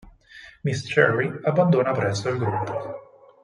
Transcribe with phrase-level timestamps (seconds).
[0.63, 3.01] Miss Cherry abbandona presto il gruppo.